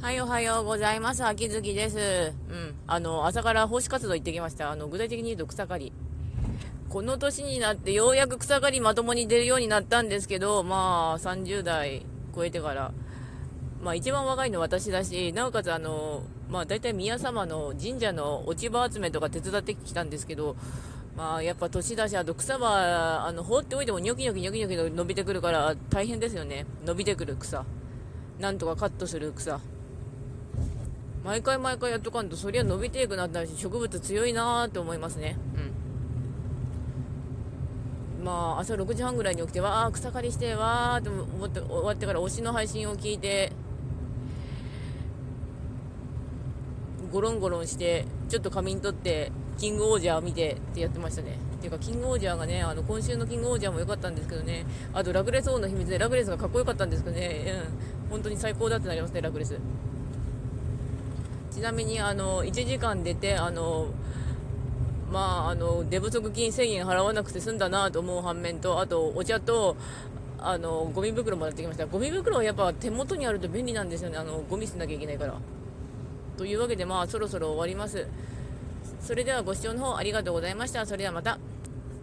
[0.00, 1.24] はい、おはようございます。
[1.24, 1.98] 秋月です。
[2.48, 2.74] うん。
[2.86, 4.70] あの、朝から奉仕活動行ってきました。
[4.70, 5.92] あの、具体的に言うと草刈り。
[6.88, 12.92] この年になってようやく草刈りまともに出るようになったんですけど、まあ、30代超えてから、
[13.82, 20.54] まあ、一番若いの私だし、なおかつ、あの、まあ、大体宮様の神社の落ち葉集めとか手伝ってきたんですけど、
[21.16, 26.66] まあ、やっぱ年だし、あと草は、あの、放っておいてもニョキニョキニョキニョキ伸びてくるから大変ですよね。
[26.86, 27.64] 伸びてくる草。
[28.38, 29.58] なんとかカットする草。
[31.28, 35.36] 毎回毎回やっとかんと、そりゃ伸びていくなったし、植物強いなーと思いますね。
[38.18, 38.24] うん。
[38.24, 43.52] まあ、朝6時半ぐらいに起きて、わー、草刈りして、わーと思って、終わってから推しの配信を聞いて、
[47.12, 51.36] ゴロンゴロンして、ちょっと仮眠取って、キングオージャー見てってやってましたね。
[51.56, 57.52] っていうか、キングオージャーがね、あの、今週のキングオージャーも良かったんですけどね、あと、ラクレス王の秘密でラクレスがかっこよかったんですけどね、
[58.04, 59.58] うん、本当に最高だってなりますね、ラクレス。
[61.58, 63.88] ちなみにあの1時間出てあの
[65.10, 69.74] まあ、あの出不足金1000円払わなくて済んだなと思う反面とあとお茶と
[70.38, 71.86] あのゴミ袋もらってきました。
[71.86, 74.18] ゴミ袋はやっぱ手元にあると便利なんですよね。
[74.18, 75.34] あのゴミ捨てなきゃいけないから。
[76.36, 78.06] というわけでまあそろそろ終わります。
[79.00, 80.84] それではご視聴の方ありがとうございました。
[80.84, 81.38] それではまた。